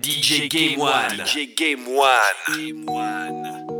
DJ 0.00 0.50
Game 0.50 0.80
One. 0.80 1.10
DJ 1.10 1.56
Game 1.56 1.86
One. 1.94 2.18
Game 2.48 2.84
One. 2.84 3.73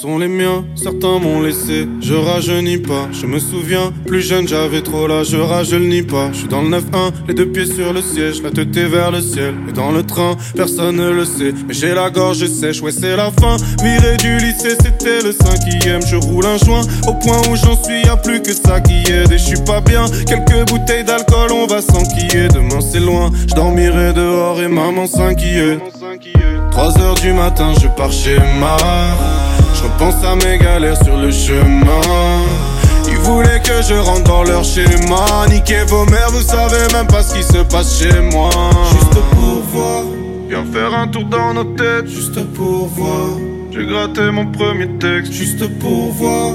Sont 0.00 0.18
les 0.18 0.28
miens 0.28 0.64
Certains 0.76 1.18
m'ont 1.18 1.42
laissé, 1.42 1.86
je 2.00 2.14
rajeunis 2.14 2.78
pas. 2.78 3.08
Je 3.12 3.26
me 3.26 3.38
souviens, 3.38 3.92
plus 4.06 4.22
jeune 4.22 4.48
j'avais 4.48 4.80
trop 4.80 5.06
là, 5.06 5.24
je 5.24 5.36
rajeunis 5.36 6.02
pas. 6.02 6.30
Je 6.32 6.38
suis 6.38 6.48
dans 6.48 6.62
le 6.62 6.70
9-1, 6.70 7.12
les 7.28 7.34
deux 7.34 7.46
pieds 7.46 7.66
sur 7.66 7.92
le 7.92 8.00
siège, 8.00 8.42
la 8.42 8.50
tête 8.50 8.74
est 8.76 8.86
vers 8.86 9.10
le 9.10 9.20
ciel. 9.20 9.54
Et 9.68 9.72
dans 9.72 9.92
le 9.92 10.02
train, 10.02 10.36
personne 10.56 10.96
ne 10.96 11.10
le 11.10 11.24
sait, 11.24 11.52
mais 11.66 11.74
j'ai 11.74 11.94
la 11.94 12.08
gorge 12.08 12.46
sèche, 12.46 12.80
ouais 12.80 12.92
c'est 12.92 13.16
la 13.16 13.30
fin. 13.30 13.56
Viré 13.82 14.16
du 14.16 14.38
lycée, 14.38 14.76
c'était 14.82 15.22
le 15.22 15.32
cinquième. 15.32 16.00
Je 16.06 16.16
roule 16.16 16.46
un 16.46 16.56
joint, 16.56 16.82
au 17.06 17.14
point 17.14 17.40
où 17.50 17.56
j'en 17.56 17.82
suis, 17.82 18.00
y 18.02 18.08
a 18.08 18.16
plus 18.16 18.40
que 18.40 18.52
ça 18.52 18.80
qui 18.80 19.10
aide. 19.12 19.30
Et 19.30 19.38
je 19.38 19.44
suis 19.44 19.64
pas 19.66 19.80
bien, 19.80 20.06
quelques 20.26 20.70
bouteilles 20.70 21.04
d'alcool, 21.04 21.52
on 21.52 21.66
va 21.66 21.82
s'enquiller. 21.82 22.48
Demain 22.48 22.80
c'est 22.80 23.00
loin, 23.00 23.30
je 23.48 23.54
dormirai 23.54 24.14
dehors 24.14 24.60
et 24.62 24.68
maman 24.68 25.06
s'inquiète. 25.06 25.80
3 26.70 26.98
heures 27.00 27.14
du 27.16 27.32
matin, 27.32 27.74
je 27.82 27.88
pars 27.88 28.12
chez 28.12 28.38
ma. 28.58 28.76
Je 30.00 30.06
repense 30.06 30.24
à 30.24 30.34
mes 30.34 30.56
galères 30.56 30.96
sur 31.04 31.18
le 31.18 31.30
chemin. 31.30 32.00
Ils 33.06 33.18
voulaient 33.18 33.60
que 33.60 33.82
je 33.82 33.92
rentre 33.92 34.24
dans 34.24 34.44
leur 34.44 34.64
schéma. 34.64 35.46
Niquez 35.50 35.84
vos 35.88 36.06
mères, 36.06 36.30
vous 36.30 36.40
savez 36.40 36.90
même 36.94 37.06
pas 37.06 37.22
ce 37.22 37.34
qui 37.34 37.42
se 37.42 37.58
passe 37.64 37.98
chez 37.98 38.18
moi. 38.32 38.48
Juste 38.92 39.20
pour 39.32 39.60
voir. 39.70 40.04
Viens 40.48 40.64
faire 40.72 40.94
un 40.94 41.06
tour 41.06 41.24
dans 41.26 41.52
nos 41.52 41.64
têtes. 41.64 42.06
Juste 42.06 42.42
pour 42.54 42.86
voir. 42.86 43.28
J'ai 43.72 43.84
gratté 43.84 44.30
mon 44.30 44.46
premier 44.46 44.88
texte. 44.98 45.34
Juste 45.34 45.68
pour 45.78 46.12
voir. 46.12 46.54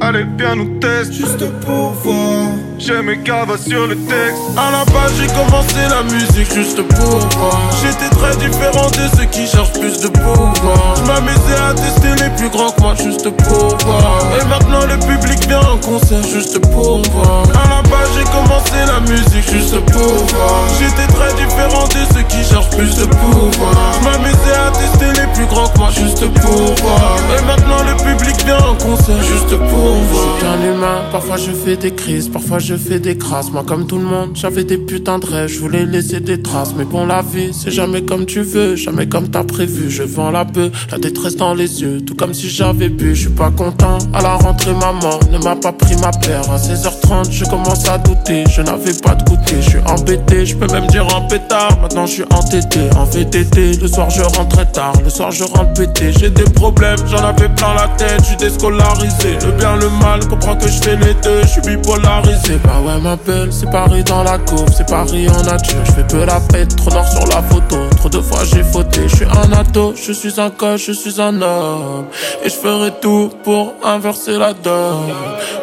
Allez, 0.00 0.26
viens 0.36 0.56
nous 0.56 0.80
tester. 0.80 1.14
Juste 1.14 1.48
pour 1.60 1.92
voir. 1.92 2.48
J'ai 2.78 3.02
mes 3.02 3.18
cavas 3.18 3.58
sur 3.58 3.86
le 3.88 3.96
texte. 3.96 4.38
À 4.56 4.70
la 4.70 4.84
base, 4.84 5.12
j'ai 5.18 5.26
commencé 5.26 5.74
la 5.90 6.02
musique 6.04 6.54
juste 6.54 6.80
pour 6.80 7.18
voir. 7.36 7.60
J'étais 7.82 8.08
très 8.14 8.36
différent 8.36 8.88
de 8.90 9.16
ceux 9.16 9.24
qui 9.24 9.46
cherchent 9.48 9.72
plus 9.72 10.00
de 10.00 10.08
pouvoir. 10.08 10.94
Je 10.96 11.02
m'amusais 11.02 11.58
à 11.68 11.74
tester 11.74 12.22
les 12.22 12.30
plus 12.36 12.48
grands 12.48 12.70
que 12.70 12.80
moi 12.80 12.94
juste 12.94 13.28
pour 13.30 13.76
voir. 13.84 14.22
Et 14.40 14.44
maintenant, 14.46 14.86
le 14.86 14.96
public 15.06 15.46
vient 15.48 15.60
en 15.60 15.76
concert 15.78 16.22
juste 16.22 16.58
pour 16.70 17.02
voir. 17.10 17.42
À 17.50 17.68
la 17.68 17.82
base, 17.82 18.10
j'ai 18.16 18.24
commencé 18.24 18.78
la 18.86 19.00
musique 19.00 19.50
juste 19.52 19.78
pour 19.90 20.14
voir. 20.30 20.64
J'étais 20.78 21.12
très 21.12 21.34
différent 21.34 21.88
de 21.88 22.14
ceux 22.14 22.22
qui 22.22 22.44
cherchent 22.48 22.70
plus 22.70 22.94
de 22.96 23.06
pouvoir. 23.06 23.74
Je 24.00 24.04
m'amusais 24.04 24.56
à 24.66 24.70
tester 24.70 25.20
les 25.20 25.26
plus 25.34 25.46
grands 25.46 25.68
que 25.68 25.78
moi 25.78 25.90
juste 25.90 26.24
pour 26.40 26.74
voir. 26.76 27.16
Et 27.36 27.44
maintenant, 27.44 27.82
le 27.82 27.96
public 27.96 28.36
vient 28.46 28.58
en 28.58 28.74
concert 28.76 29.20
juste 29.22 29.56
pour 29.68 29.94
voir. 30.10 30.24
Je 30.24 30.38
suis 30.38 30.42
qu'un 30.42 30.62
humain, 30.62 31.02
parfois 31.10 31.36
je 31.36 31.50
fais 31.50 31.76
des 31.76 31.92
crises, 31.92 32.28
parfois 32.28 32.58
je 32.58 32.67
fais 32.74 33.00
des 33.00 33.16
crasses. 33.16 33.50
Moi, 33.50 33.64
comme 33.66 33.86
tout 33.86 33.98
le 33.98 34.04
monde, 34.04 34.30
j'avais 34.34 34.64
des 34.64 34.78
putains 34.78 35.18
de 35.18 35.26
rêves, 35.26 35.48
je 35.48 35.58
voulais 35.58 35.86
laisser 35.86 36.20
des 36.20 36.40
traces. 36.42 36.74
Mais 36.76 36.84
bon, 36.84 37.06
la 37.06 37.22
vie, 37.22 37.50
c'est 37.52 37.70
jamais 37.70 38.02
comme 38.02 38.26
tu 38.26 38.42
veux, 38.42 38.76
jamais 38.76 39.08
comme 39.08 39.28
t'as 39.28 39.44
prévu. 39.44 39.90
Je 39.90 40.02
vends 40.02 40.30
la 40.30 40.44
peu, 40.44 40.70
la 40.90 40.98
détresse 40.98 41.36
dans 41.36 41.54
les 41.54 41.82
yeux, 41.82 42.00
tout 42.00 42.14
comme 42.14 42.34
si 42.34 42.48
j'avais 42.48 42.88
bu. 42.88 43.14
Je 43.14 43.22
suis 43.22 43.30
pas 43.30 43.50
content. 43.50 43.98
À 44.12 44.22
la 44.22 44.34
rentrée, 44.34 44.72
maman 44.72 45.18
ne 45.30 45.38
m'a 45.38 45.56
pas 45.56 45.72
pris 45.72 45.96
ma 45.96 46.10
paire. 46.10 46.50
À 46.50 46.56
16h30, 46.56 47.30
je 47.30 47.44
commence 47.44 47.88
à 47.88 47.98
douter, 47.98 48.44
je 48.50 48.62
n'avais 48.62 48.94
pas 48.94 49.14
de 49.14 49.24
goûter. 49.24 49.62
Je 49.62 49.70
suis 49.70 49.80
embêté, 49.86 50.46
je 50.46 50.56
peux 50.56 50.70
même 50.72 50.86
dire 50.88 51.06
un 51.16 51.22
pétard. 51.28 51.78
Maintenant, 51.80 52.06
je 52.06 52.12
suis 52.12 52.24
entêté, 52.30 52.80
en 52.96 53.04
VTT. 53.04 53.76
Le 53.80 53.88
soir, 53.88 54.10
je 54.10 54.22
rentre 54.22 54.70
tard, 54.72 54.92
le 55.02 55.10
soir, 55.10 55.30
je 55.30 55.44
rentre 55.44 55.72
pété. 55.74 56.12
J'ai 56.18 56.30
des 56.30 56.44
problèmes, 56.44 56.98
j'en 57.06 57.24
avais 57.24 57.48
plein 57.48 57.74
la 57.74 57.88
tête, 57.96 58.20
je 58.20 58.26
suis 58.26 58.36
déscolarisé. 58.36 59.38
Le 59.44 59.52
bien, 59.52 59.76
le 59.76 59.88
mal, 60.02 60.26
comprends 60.28 60.56
que 60.56 60.68
je 60.68 60.82
fais 60.82 60.96
les 60.96 61.14
deux, 61.22 61.42
je 61.42 61.48
suis 61.48 61.60
bipolarisé. 61.62 62.57
Bah 62.64 62.80
ouais, 62.84 63.00
ma 63.00 63.16
belle, 63.16 63.52
c'est 63.52 63.70
Paris 63.70 64.04
dans 64.04 64.22
la 64.22 64.38
courbe, 64.38 64.68
c'est 64.76 64.88
Paris 64.88 65.28
en 65.28 65.42
nature. 65.42 65.84
Je 65.84 65.92
fais 65.92 66.04
peu 66.04 66.24
la 66.24 66.40
fête, 66.52 66.76
trop 66.76 66.90
noir 66.90 67.06
sur 67.06 67.26
la 67.26 67.42
photo. 67.42 67.76
Trop 67.96 68.08
de 68.08 68.20
fois 68.20 68.40
j'ai 68.44 68.62
fauté, 68.62 69.08
je 69.08 69.16
suis 69.16 69.24
un 69.24 69.52
ado, 69.52 69.94
je 69.96 70.12
suis 70.12 70.40
un 70.40 70.50
coach, 70.50 70.86
je 70.86 70.92
suis 70.92 71.20
un 71.20 71.40
homme. 71.42 72.06
Et 72.44 72.48
je 72.48 72.54
ferai 72.54 72.92
tout 73.00 73.30
pour 73.44 73.74
inverser 73.84 74.38
la 74.38 74.52
donne. 74.52 75.12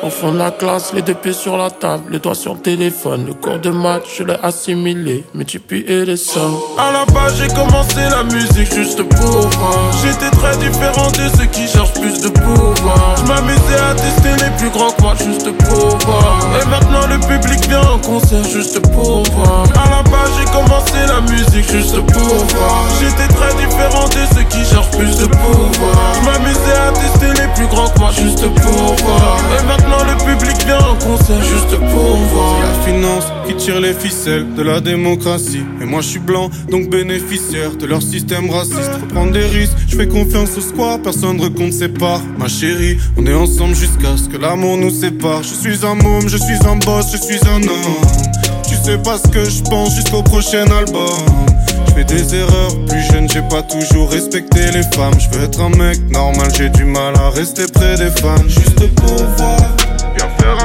Au 0.03 0.09
fond 0.09 0.31
de 0.31 0.37
la 0.37 0.51
classe, 0.51 0.93
les 0.93 1.01
deux 1.01 1.13
pieds 1.13 1.33
sur 1.33 1.57
la 1.57 1.69
table, 1.69 2.03
les 2.11 2.19
doigts 2.19 2.35
sur 2.35 2.53
le 2.53 2.59
téléphone. 2.59 3.25
Le 3.27 3.33
cours 3.33 3.59
de 3.59 3.69
maths, 3.69 4.03
je 4.17 4.23
l'ai 4.23 4.37
assimilé, 4.43 5.25
et 5.71 6.05
les 6.05 6.17
sommes. 6.17 6.57
À 6.77 6.91
la 6.91 7.05
base, 7.05 7.35
j'ai 7.37 7.47
commencé 7.47 8.01
la 8.09 8.23
musique 8.23 8.73
juste 8.73 9.01
pour 9.03 9.49
voir. 9.49 9.91
J'étais 10.03 10.29
très 10.35 10.57
différent 10.57 11.09
de 11.11 11.37
ceux 11.37 11.45
qui 11.45 11.67
cherchent 11.67 11.93
plus 11.93 12.21
de 12.21 12.29
pouvoir. 12.29 13.15
Je 13.17 13.23
m'amusais 13.23 13.79
à 13.89 13.95
tester 13.95 14.43
les 14.43 14.51
plus 14.57 14.69
grands 14.69 14.91
que 14.91 15.01
moi 15.01 15.13
juste 15.17 15.51
pour 15.57 15.97
voir. 16.05 16.39
Maintenant, 16.85 17.07
le 17.07 17.19
public 17.19 17.67
vient 17.67 17.81
en 17.81 17.99
concert 17.99 18.43
juste 18.43 18.79
pour 18.91 19.23
voir. 19.33 19.63
À 19.75 19.89
la 19.89 20.03
base, 20.03 20.31
j'ai 20.37 20.45
commencé 20.45 20.93
la 21.07 21.21
musique 21.21 21.71
juste 21.71 21.95
pour 21.95 22.45
voir. 22.45 22.85
J'étais 22.99 23.33
très 23.33 23.53
différent 23.55 24.07
de 24.07 24.35
ceux 24.35 24.43
qui 24.43 24.65
cherchent 24.65 24.91
plus 24.91 25.17
de 25.17 25.25
pouvoir. 25.25 26.13
Je 26.15 26.25
m'amusais 26.25 26.77
à 26.87 26.91
tester 26.91 27.41
les 27.41 27.47
plus 27.55 27.67
grands 27.67 27.89
que 27.89 27.99
moi 27.99 28.11
juste 28.11 28.41
pour 28.41 28.95
voir. 29.05 29.37
Et 29.59 29.65
maintenant, 29.65 30.03
le 30.03 30.17
public 30.25 30.65
vient 30.65 30.79
en 30.79 30.95
concert 30.95 31.41
juste 31.41 31.77
pour 31.91 32.15
voir. 32.33 32.59
La 32.61 32.91
finance 32.91 33.25
qui 33.47 33.55
tire 33.55 33.79
les 33.79 33.93
ficelles 33.93 34.53
de 34.55 34.61
la 34.61 34.81
démocratie. 34.81 35.63
Et 35.81 35.85
moi 35.85 36.01
je 36.01 36.07
suis 36.07 36.19
blanc, 36.19 36.49
donc 36.69 36.89
bénéficiaire 36.89 37.75
de 37.75 37.85
leur 37.85 38.01
système 38.01 38.49
raciste. 38.49 38.91
Faut 38.99 39.13
prendre 39.13 39.31
des 39.31 39.45
risques, 39.45 39.75
je 39.87 39.95
fais 39.95 40.07
confiance 40.07 40.57
au 40.57 40.61
square, 40.61 40.99
personne 41.01 41.37
ne 41.37 41.43
recompte 41.43 41.73
ses 41.73 41.89
parts. 41.89 42.21
Ma 42.37 42.47
chérie, 42.47 42.97
on 43.17 43.25
est 43.25 43.33
ensemble 43.33 43.75
jusqu'à 43.75 44.17
ce 44.17 44.29
que 44.29 44.37
l'amour 44.37 44.77
nous 44.77 44.89
sépare. 44.89 45.43
Je 45.43 45.53
suis 45.53 45.85
un 45.85 45.95
môme, 45.95 46.27
je 46.27 46.37
suis 46.37 46.64
un 46.65 46.77
boss, 46.77 47.05
je 47.11 47.17
suis 47.17 47.39
un 47.47 47.61
homme. 47.61 47.95
Tu 48.67 48.75
sais 48.75 48.97
pas 48.97 49.17
ce 49.17 49.27
que 49.27 49.49
je 49.49 49.61
pense 49.63 49.95
jusqu'au 49.95 50.23
prochain 50.23 50.65
album. 50.71 51.09
Je 51.87 51.93
fais 51.93 52.03
des 52.03 52.35
erreurs, 52.35 52.75
plus 52.87 53.01
jeune 53.11 53.29
j'ai 53.29 53.41
pas 53.43 53.61
toujours 53.63 54.09
respecté 54.09 54.71
les 54.71 54.83
femmes. 54.95 55.13
Je 55.19 55.29
veux 55.37 55.45
être 55.45 55.61
un 55.61 55.69
mec 55.69 55.99
normal, 56.11 56.51
j'ai 56.57 56.69
du 56.69 56.85
mal 56.85 57.15
à 57.17 57.29
rester 57.29 57.65
près 57.67 57.95
des 57.97 58.09
fans. 58.21 58.35
Juste 58.47 58.93
pour 58.95 59.15
voir, 59.37 59.57
viens 60.17 60.29
faire 60.39 60.64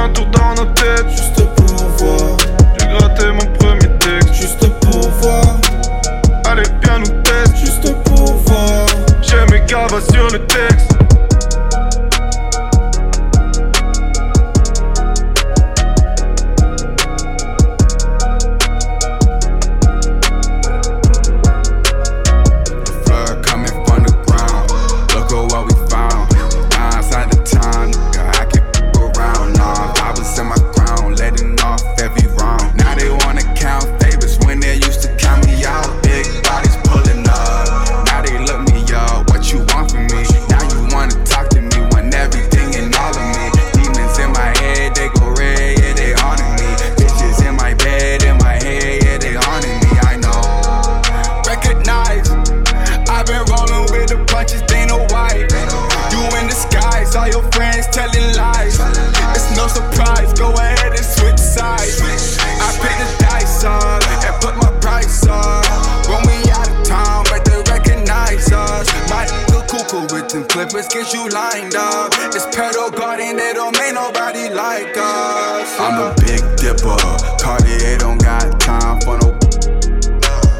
them 70.71 70.83
get 70.89 71.13
you 71.13 71.27
lined 71.29 71.75
up. 71.75 72.11
This 72.31 72.45
pedal 72.55 72.89
guarding, 72.91 73.35
they 73.35 73.53
don't 73.53 73.77
make 73.77 73.93
nobody 73.93 74.49
like 74.49 74.95
us. 74.95 75.79
I'm 75.79 75.99
a 75.99 76.05
uh. 76.05 76.15
big 76.23 76.39
dipper, 76.57 76.95
Cartier 77.39 77.97
don't 77.97 78.21
got 78.21 78.59
time 78.59 78.99
for 79.01 79.17
no 79.19 79.37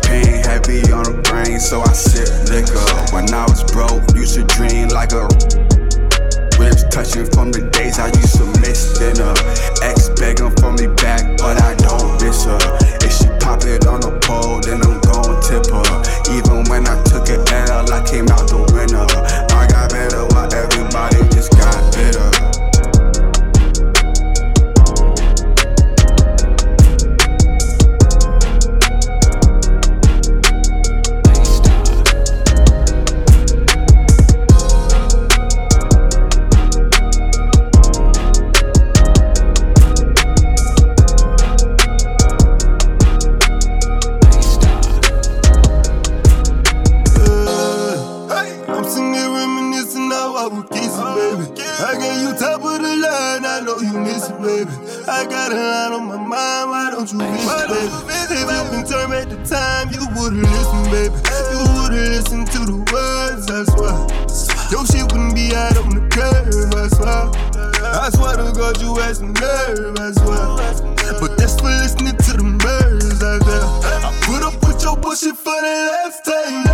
Pain 0.04 0.44
heavy 0.44 0.84
on 0.92 1.04
the 1.08 1.22
brain, 1.24 1.60
so 1.60 1.82
I 1.82 1.94
sip 1.94 2.28
liquor. 2.52 2.84
When 3.16 3.32
I 3.34 3.46
was 3.46 3.64
broke, 3.72 4.04
used 4.16 4.36
to 4.36 4.44
dream 4.44 4.90
like 4.90 5.14
a 5.14 5.28
ribs 6.60 6.84
touching 6.92 7.26
from 7.32 7.52
the 7.52 7.70
days 7.72 7.98
I 7.98 8.08
used 8.08 8.36
to 8.36 8.46
miss 8.60 9.00
dinner. 9.00 9.34
Ex 9.82 10.10
begging 10.20 10.52
for 10.60 10.74
me 10.74 10.88
back, 11.00 11.24
but 11.38 11.62
I 11.62 11.76
don't 11.76 12.20
miss 12.20 12.44
her. 12.44 12.60
If 13.00 13.12
she 13.16 13.30
pop 13.40 13.64
it 13.64 13.88
on 13.88 14.02
the 14.02 14.20
pole, 14.28 14.60
then 14.60 14.84
I'm 14.84 15.00
gon' 15.08 15.40
tip 15.40 15.72
her. 15.72 15.88
Even 16.36 16.68
when 16.68 16.84
I 16.88 17.02
took 17.04 17.30
an 17.30 17.48
L, 17.72 17.88
I 17.94 18.04
came 18.04 18.28
out 18.28 18.50
the 18.52 18.60
winner 18.76 19.51
matter 19.92 20.24
what 20.28 20.71
Nigga, 52.02 52.22
you 52.22 52.34
top 52.34 52.66
of 52.66 52.82
the 52.82 52.96
line, 52.98 53.46
I 53.46 53.62
know 53.62 53.78
you 53.78 53.94
miss 53.94 54.26
it, 54.28 54.42
baby. 54.42 54.74
I 55.06 55.22
got 55.30 55.54
a 55.54 55.62
lot 55.62 55.94
on 55.94 56.08
my 56.10 56.18
mind, 56.18 56.70
why 56.74 56.90
don't 56.90 57.06
you 57.06 57.20
miss 57.20 57.46
it, 57.46 57.70
baby? 57.70 57.94
If 58.10 58.42
you 58.42 58.72
been 58.74 58.86
turned 58.90 59.14
back 59.14 59.30
the 59.30 59.38
time, 59.46 59.94
you 59.94 60.02
would've 60.18 60.42
listened, 60.42 60.90
baby. 60.90 61.14
You 61.54 61.62
would've 61.78 62.10
listened 62.10 62.50
to 62.58 62.60
the 62.66 62.82
words, 62.90 63.46
I 63.54 63.70
swear. 63.70 63.94
Your 64.74 64.82
shit 64.90 65.06
wouldn't 65.14 65.36
be 65.38 65.54
out 65.54 65.78
on 65.78 65.94
the 65.94 66.02
curb, 66.10 66.74
I 66.74 66.90
swear. 66.90 67.30
I 67.86 68.10
swear 68.10 68.34
to 68.34 68.50
God, 68.50 68.82
you 68.82 68.96
had 68.98 69.18
some 69.18 69.34
nerve 69.38 70.00
as 70.02 70.18
well. 70.26 70.58
But 71.22 71.38
that's 71.38 71.62
for 71.62 71.70
listening 71.70 72.18
to 72.18 72.32
the 72.34 72.50
murders 72.66 73.22
out 73.22 73.46
there. 73.46 73.68
I 74.02 74.10
put 74.26 74.42
up 74.42 74.58
with 74.66 74.82
your 74.82 74.98
bullshit 74.98 75.38
for 75.38 75.54
the 75.54 75.76
last 75.94 76.26
time. 76.26 76.71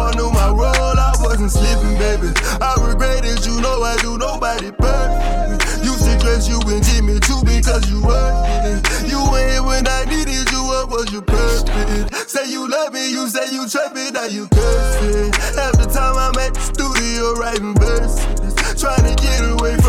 I 0.00 0.14
knew 0.16 0.30
my 0.30 0.48
role, 0.48 0.98
I 0.98 1.12
wasn't 1.20 1.52
slipping, 1.52 1.96
baby. 1.98 2.32
I 2.60 2.74
regret 2.80 3.24
it, 3.24 3.46
you 3.46 3.60
know 3.60 3.82
I 3.82 3.96
do 3.98 4.16
nobody 4.18 4.70
perfect. 4.72 5.84
Used 5.84 6.04
to 6.04 6.18
dress 6.18 6.48
you 6.48 6.60
and 6.66 6.82
Jimmy 6.84 7.20
too 7.20 7.40
because 7.44 7.88
you 7.90 8.02
worth. 8.02 8.82
You 9.08 9.20
were 9.30 9.46
here 9.48 9.62
when 9.62 9.86
I 9.86 10.04
needed 10.04 10.50
you, 10.50 10.62
what 10.64 10.88
was 10.90 11.12
your 11.12 11.22
purpose? 11.22 11.64
Say 12.30 12.50
you 12.50 12.68
love 12.68 12.92
me, 12.92 13.10
you 13.10 13.28
say 13.28 13.50
you 13.52 13.68
trust 13.68 13.94
me, 13.94 14.10
now 14.10 14.26
you 14.26 14.48
curse 14.48 15.02
me. 15.02 15.30
Half 15.56 15.76
the 15.80 15.88
time 15.90 16.16
I'm 16.16 16.36
at 16.38 16.54
the 16.54 16.60
studio 16.60 17.34
writing 17.34 17.74
verses, 17.74 18.80
trying 18.80 19.04
to 19.04 19.14
get 19.20 19.40
away 19.50 19.79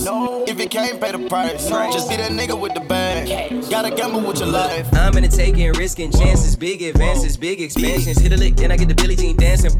No. 0.00 0.44
If 0.46 0.58
you 0.58 0.68
can't 0.68 1.00
pay 1.00 1.12
the 1.12 1.28
price, 1.28 1.68
just 1.68 2.08
be 2.08 2.16
that 2.16 2.32
nigga 2.32 2.58
with 2.58 2.74
the 2.74 2.80
bag. 2.80 3.68
Gotta 3.70 3.94
gamble 3.94 4.20
with 4.20 4.38
your 4.38 4.48
life. 4.48 4.88
I'm 4.94 5.16
in 5.16 5.22
the 5.22 5.28
taking, 5.28 5.72
risking 5.72 6.10
chances, 6.10 6.56
big 6.56 6.82
advances, 6.82 7.36
big 7.36 7.60
expansions. 7.60 8.18
Hit 8.18 8.32
a 8.32 8.36
lick, 8.36 8.56
then 8.56 8.72
I 8.72 8.76
get 8.76 8.88
the 8.88 8.94
Billie 8.94 9.16
Jean 9.16 9.36
dancing. 9.36 9.70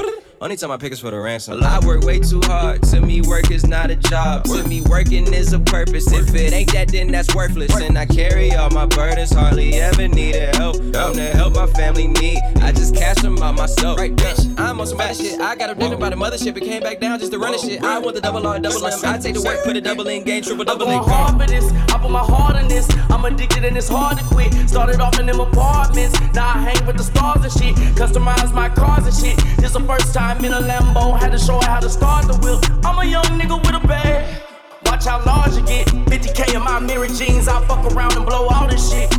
Only 0.43 0.57
time 0.57 0.73
I 0.73 0.77
pick 0.77 0.93
is 0.93 0.99
for 0.99 1.13
the 1.13 1.21
ransom. 1.21 1.63
I 1.63 1.79
work 1.87 2.03
way 2.03 2.19
too 2.19 2.41
hard. 2.43 2.83
To 2.91 3.01
me, 3.01 3.21
work 3.21 3.53
is 3.53 3.65
not 3.65 3.93
a 3.93 3.95
job. 3.95 4.43
To 4.47 4.67
me, 4.67 4.81
working 4.81 5.33
is 5.33 5.53
a 5.53 5.61
purpose. 5.61 6.13
If 6.13 6.35
it 6.35 6.53
ain't 6.53 6.73
that, 6.73 6.89
then 6.89 7.13
that's 7.13 7.33
worthless. 7.33 7.73
And 7.81 7.97
I 7.97 8.07
carry 8.07 8.53
all 8.53 8.69
my 8.71 8.87
burdens, 8.87 9.31
hardly 9.31 9.75
ever 9.75 10.09
needed 10.09 10.57
help. 10.57 10.79
I'm 10.97 11.15
the 11.15 11.31
help 11.33 11.55
my 11.55 11.69
family 11.69 12.09
need. 12.09 12.41
I 12.57 12.73
just 12.73 12.97
cash 12.97 13.23
them 13.23 13.41
out 13.41 13.55
myself. 13.55 14.01
Right, 14.01 14.17
bitch. 14.17 14.59
I'm 14.59 14.81
on 14.81 14.87
some 14.89 14.99
bad 14.99 15.17
shit. 15.17 15.41
I 15.41 15.55
got 15.55 15.71
a 15.71 15.77
dinner 15.77 15.97
by 15.97 16.11
the 16.11 16.17
mothership. 16.17 16.57
It 16.57 16.65
came 16.65 16.83
back 16.83 16.99
down 16.99 17.21
just 17.21 17.31
to 17.31 17.39
run 17.39 17.53
the 17.53 17.59
shit. 17.59 17.81
I 17.81 18.01
want 18.01 18.17
the 18.17 18.21
double 18.21 18.45
R, 18.45 18.59
double 18.59 18.85
M. 18.85 18.99
I 19.05 19.19
take 19.19 19.35
the 19.35 19.43
work, 19.43 19.63
put 19.63 19.77
a 19.77 19.81
double 19.81 20.09
in 20.09 20.25
game, 20.25 20.43
triple 20.43 20.65
double 20.65 20.89
in. 20.89 20.99
I'm 20.99 21.05
hard 21.05 21.41
for 21.41 21.47
this. 21.47 21.71
I 21.71 21.99
put 21.99 22.11
my 22.11 22.19
heart 22.19 22.57
in 22.57 22.67
this. 22.67 22.91
I'm 23.11 23.25
addicted 23.25 23.65
and 23.65 23.77
it's 23.77 23.89
hard 23.89 24.19
to 24.19 24.25
quit. 24.25 24.53
Started 24.69 25.01
off 25.01 25.21
in 25.21 25.27
them 25.27 25.39
apartments. 25.39 26.19
Now 26.35 26.49
I 26.49 26.59
hang 26.59 26.85
with 26.85 26.97
the 26.97 27.05
stars 27.05 27.45
and 27.45 27.53
shit. 27.53 27.77
Customize 27.95 28.53
my 28.53 28.69
cars 28.71 29.07
and 29.07 29.15
shit. 29.15 29.37
This 29.59 29.75
the 29.75 29.81
first 29.81 30.13
time 30.13 30.32
in 30.39 30.53
a 30.53 30.61
Lambo. 30.61 31.19
Had 31.19 31.33
to 31.33 31.39
show 31.39 31.61
her 31.61 31.67
how 31.67 31.81
to 31.81 31.91
start 31.91 32.27
the 32.27 32.37
wheel. 32.39 32.61
I'm 32.85 32.99
a 32.99 33.05
young 33.05 33.25
nigga 33.39 33.59
with 33.65 33.83
a 33.83 33.87
bag. 33.87 34.43
Watch 34.87 35.05
how 35.07 35.25
large 35.25 35.57
you 35.57 35.65
get. 35.67 35.87
50k 35.87 36.55
in 36.55 36.63
my 36.63 36.79
mirror 36.81 37.07
jeans. 37.07 37.49
I 37.49 37.65
fuck 37.67 37.85
around 37.93 38.17
and 38.17 38.27
blow 38.27 38.49
all 38.49 38.67
this 38.69 38.91
shit. 38.91 39.11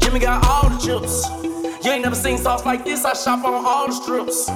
Jimmy 0.00 0.20
got 0.20 0.46
all 0.46 0.68
the 0.68 0.78
chips. 0.78 1.28
You 1.84 1.90
ain't 1.90 2.04
never 2.04 2.14
seen 2.14 2.38
sauce 2.38 2.64
like 2.64 2.84
this. 2.84 3.04
I 3.04 3.12
shop 3.14 3.44
on 3.44 3.64
all 3.66 3.88
the 3.88 3.92
strips. 3.92 4.46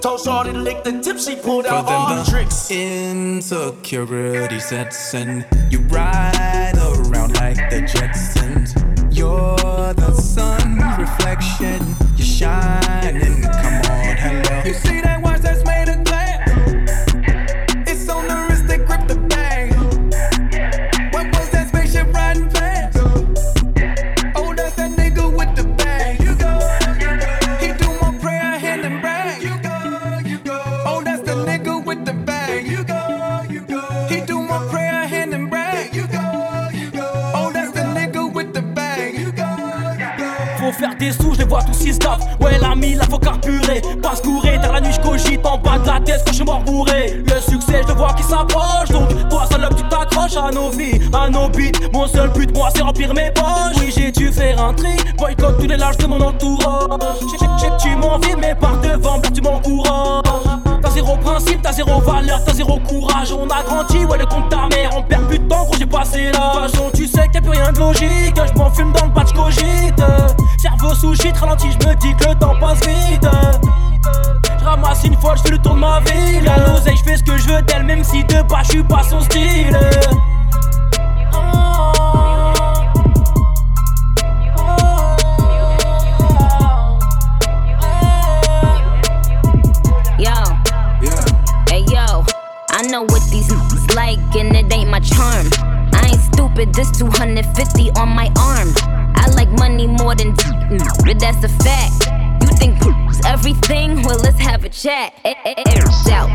Told 0.00 0.20
Shorty 0.20 0.52
to 0.52 0.58
lick 0.58 0.84
the 0.84 1.00
tip. 1.00 1.18
She 1.18 1.34
pulled 1.34 1.66
out 1.66 1.86
all 1.86 2.14
the 2.14 2.30
tricks. 2.30 2.70
Insecurity 2.70 4.60
sets 4.60 5.12
in. 5.14 5.44
You 5.70 5.80
ride 5.88 6.74
around 6.76 7.34
like 7.34 7.56
the 7.70 7.82
Jetsons. 7.82 8.76
You're 9.10 9.92
the 9.94 10.12
sun 10.12 10.78
reflection. 10.98 11.96
You're 12.16 12.26
shining. 12.26 13.42
Come 13.42 13.82
on, 13.90 14.16
hello. 14.16 14.62
You 14.64 14.74
see 14.74 15.00
that 15.00 15.17
des 40.98 41.12
sous, 41.12 41.32
je 41.34 41.38
les 41.38 41.44
vois 41.44 41.62
tous 41.62 41.74
six 41.74 41.94
staff. 41.94 42.18
Ouais, 42.40 42.58
l'ami, 42.58 42.94
là 42.94 43.04
faut 43.10 43.18
carburer. 43.18 43.80
Pas 44.02 44.16
se 44.16 44.22
courir, 44.22 44.60
dans 44.60 44.72
la 44.72 44.80
nuit, 44.80 44.92
je 44.92 45.00
cogite 45.00 45.44
en 45.46 45.58
bas 45.58 45.78
de 45.78 45.86
la 45.86 46.00
tête 46.00 46.22
quand 46.24 46.30
je 46.32 46.36
suis 46.36 46.44
mort 46.44 46.60
bourré. 46.60 47.22
Le 47.26 47.40
succès, 47.40 47.82
je 47.82 47.88
le 47.88 47.94
vois 47.94 48.12
qui 48.14 48.22
s'approche. 48.22 48.88
Donc, 48.90 49.08
toi, 49.28 49.46
salope, 49.50 49.76
tu 49.76 49.82
t'accroches 49.84 50.36
à 50.36 50.50
nos 50.50 50.70
vies, 50.70 51.00
à 51.12 51.28
nos 51.30 51.48
beats. 51.48 51.72
Mon 51.92 52.06
seul 52.06 52.30
but, 52.30 52.54
moi, 52.54 52.68
c'est 52.74 52.82
remplir 52.82 53.14
mes 53.14 53.30
poches. 53.30 53.76
Oui, 53.78 53.92
j'ai 53.96 54.10
dû 54.12 54.32
faire 54.32 54.60
un 54.62 54.74
tri. 54.74 54.96
Boycott 55.16 55.58
tous 55.60 55.66
les 55.66 55.76
lâches 55.76 55.96
de 55.98 56.06
mon 56.06 56.20
entourage. 56.20 57.20
J'ai- 57.60 57.68
Tu 57.78 57.94
m'envies, 57.96 58.34
mais 58.40 58.54
par 58.56 58.76
devant, 58.80 59.18
bah, 59.18 59.28
tu 59.32 59.40
m'encourages. 59.40 60.22
Zéro 60.98 61.16
principe, 61.16 61.62
t'as 61.62 61.70
zéro 61.70 62.00
valeur, 62.00 62.42
t'as 62.44 62.54
zéro 62.54 62.80
courage. 62.80 63.32
On 63.32 63.48
a 63.48 63.62
grandi, 63.62 64.04
ouais, 64.04 64.18
le 64.18 64.26
compte 64.26 64.48
ta 64.48 64.66
mère. 64.74 64.90
On 64.96 65.02
perd 65.04 65.28
plus 65.28 65.38
de 65.38 65.46
temps 65.46 65.64
quand 65.64 65.78
j'ai 65.78 65.86
passé 65.86 66.32
là. 66.32 66.54
Façon, 66.54 66.90
tu 66.92 67.06
sais 67.06 67.28
qu'il 67.28 67.36
a 67.36 67.40
plus 67.40 67.50
rien 67.50 67.70
de 67.70 67.78
logique. 67.78 68.34
Je 68.34 68.58
m'en 68.58 68.68
fume 68.68 68.92
dans 68.92 69.06
le 69.06 69.12
patch 69.12 69.32
cogite. 69.32 70.02
Cerveau 70.58 70.94
sous 70.96 71.14
shit, 71.14 71.36
ralenti, 71.36 71.68
je 71.70 71.88
me 71.88 71.94
dis 71.94 72.12
que 72.16 72.30
le 72.30 72.34
temps 72.34 72.56
passe 72.58 72.80
vite. 72.80 73.28
Je 74.58 74.64
ramasse 74.64 75.04
une 75.04 75.16
fois, 75.18 75.36
je 75.36 75.42
fais 75.42 75.50
le 75.50 75.58
tour 75.58 75.76
de 75.76 75.78
ma 75.78 76.00
ville. 76.00 76.50
L'oseille, 76.66 76.96
je 76.96 77.04
fais 77.04 77.16
ce 77.16 77.22
que 77.22 77.38
je 77.38 77.46
veux 77.46 77.62
d'elle, 77.62 77.84
même 77.84 78.02
si 78.02 78.24
de 78.24 78.42
bas, 78.42 78.62
je 78.64 78.70
suis 78.70 78.82
pas 78.82 79.04
son 79.08 79.20
style. 79.20 79.78
Know 92.98 93.04
what 93.14 93.30
these 93.30 93.48
niggas 93.48 93.94
like 93.94 94.18
and 94.34 94.56
it 94.56 94.72
ain't 94.72 94.90
my 94.90 94.98
charm. 94.98 95.46
I 95.94 96.10
ain't 96.10 96.34
stupid, 96.34 96.74
this 96.74 96.90
250 96.98 97.90
on 97.92 98.08
my 98.08 98.26
arm. 98.38 98.72
I 99.14 99.28
like 99.34 99.50
money 99.50 99.86
more 99.86 100.14
than 100.14 100.34
but 101.04 101.18
that's 101.18 101.44
a 101.44 101.48
fact. 101.62 102.10
You 102.42 102.48
think 102.58 102.76
everything? 103.24 104.02
Well, 104.02 104.18
let's 104.18 104.38
have 104.40 104.64
a 104.64 104.68
chat. 104.68 105.14
Eh, 105.24 105.34
eh, 105.44 105.54
eh, 105.56 105.80
Shout, 106.04 106.30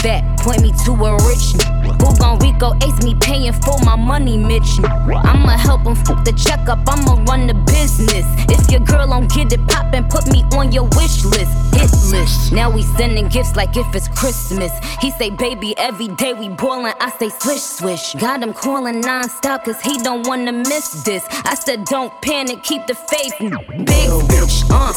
fat, 0.00 0.38
point 0.40 0.62
me 0.62 0.72
to 0.84 0.92
a 0.92 1.12
rich 1.28 1.77
Who 2.00 2.16
gon' 2.16 2.38
Rico 2.38 2.74
ace 2.82 3.02
me 3.04 3.14
paying 3.20 3.52
for 3.52 3.78
my 3.84 3.96
money, 3.96 4.36
Mitch? 4.36 4.78
I'ma 4.84 5.56
help 5.56 5.82
him 5.86 5.94
fuck 5.94 6.24
the 6.24 6.32
checkup, 6.32 6.80
I'ma 6.86 7.22
run 7.24 7.46
the 7.46 7.54
business. 7.54 8.26
If 8.48 8.70
your 8.70 8.80
girl 8.80 9.06
don't 9.06 9.30
get 9.30 9.52
it 9.52 9.66
poppin', 9.68 10.08
put 10.08 10.26
me 10.28 10.44
on 10.56 10.72
your 10.72 10.84
wish 10.96 11.24
list, 11.24 11.52
hit 11.74 11.90
list. 12.10 12.52
Now 12.52 12.70
we 12.70 12.82
sending 12.82 13.28
gifts 13.28 13.56
like 13.56 13.76
if 13.76 13.94
it's 13.94 14.08
Christmas. 14.08 14.72
He 15.00 15.10
say, 15.12 15.30
baby, 15.30 15.76
every 15.78 16.08
day 16.08 16.32
we 16.32 16.48
ballin', 16.48 16.94
I 17.00 17.10
say, 17.18 17.28
swish, 17.28 17.62
swish. 17.62 18.14
Got 18.14 18.42
him 18.42 18.52
calling 18.52 19.00
non-stop 19.00 19.64
cause 19.64 19.80
he 19.80 19.98
don't 19.98 20.26
wanna 20.26 20.52
miss 20.52 21.02
this. 21.04 21.24
I 21.44 21.54
said, 21.54 21.84
don't 21.84 22.12
panic, 22.22 22.62
keep 22.62 22.86
the 22.86 22.94
faith. 22.94 23.34
Big 23.38 24.10
bitch, 24.30 24.64
uh. 24.70 24.88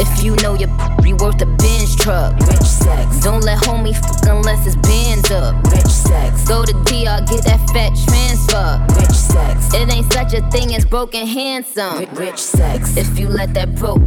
If 0.00 0.24
you 0.24 0.36
know 0.36 0.54
your 0.54 0.68
p- 0.68 1.12
worth 1.14 1.40
a 1.42 1.46
Benz 1.46 1.96
truck. 1.96 2.38
Rich 2.40 2.62
sex. 2.62 3.20
Don't 3.20 3.42
let 3.44 3.58
homie 3.62 3.94
fuck 3.94 4.26
unless 4.26 4.66
it's 4.66 4.76
bands 4.76 5.30
up. 5.30 5.54
Rich 5.72 5.86
sex. 5.86 6.33
Go 6.46 6.64
to 6.64 6.72
DR, 6.84 7.20
get 7.26 7.44
that 7.44 7.60
fat 7.72 7.92
transfer. 8.06 8.84
Rich 9.00 9.16
sex. 9.16 9.74
It 9.74 9.92
ain't 9.92 10.12
such 10.12 10.34
a 10.34 10.42
thing 10.50 10.74
as 10.74 10.84
broken 10.84 11.26
handsome. 11.26 12.04
Rich 12.14 12.38
sex. 12.38 12.96
If 12.96 13.18
you 13.18 13.28
let 13.28 13.54
that 13.54 13.74
broke, 13.74 14.02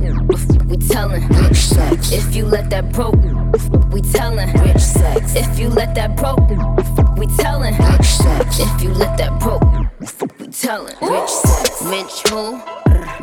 we 0.68 0.78
tellin'. 0.78 1.28
Rich 1.30 1.58
sex. 1.58 2.12
If 2.12 2.36
you 2.36 2.46
let 2.46 2.70
that 2.70 2.92
broke, 2.92 3.16
we 3.92 4.02
tellin'. 4.02 4.52
Rich 4.62 4.82
sex. 4.82 5.36
If 5.36 5.60
you 5.60 5.70
let 5.70 5.96
that 5.96 6.16
broke, 6.16 6.50
we 7.18 7.28
tellin'. 7.38 7.76
Rich 7.76 8.06
sex. 8.06 8.60
If 8.60 8.82
you 8.82 8.90
let 8.90 9.18
that 9.18 9.40
broke, 9.40 9.64
we 10.40 10.48
tellin'. 10.48 10.96
Rich 11.02 11.30
sex. 11.30 11.84
Rich 11.86 12.22
who? 12.30 12.60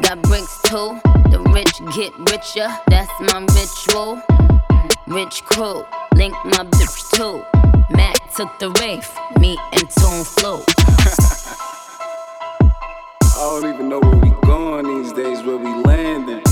Got 0.02 0.22
bricks 0.22 0.60
too. 0.64 1.00
The 1.30 1.40
rich 1.52 1.74
get 1.94 2.12
richer. 2.32 2.68
That's 2.88 3.12
my 3.20 3.40
ritual. 3.54 4.20
Rich 5.06 5.42
crew, 5.44 5.84
link 6.14 6.34
my 6.44 6.64
bitch 6.64 7.10
too. 7.16 7.63
Matt 7.96 8.18
took 8.34 8.58
the 8.58 8.70
rave, 8.80 9.08
me 9.40 9.58
and 9.72 9.88
Tone 9.90 10.24
flew. 10.24 10.62
I 13.36 13.60
don't 13.60 13.74
even 13.74 13.88
know 13.88 14.00
where 14.00 14.16
we 14.16 14.30
going 14.42 14.86
these 15.02 15.12
days, 15.12 15.42
where 15.42 15.56
we 15.56 15.74
landing. 15.84 16.42